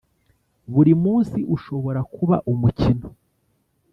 buri 0.73 0.93
munsi 1.03 1.39
ushobora 1.55 1.99
kuba 2.13 2.35
umukino, 2.51 3.07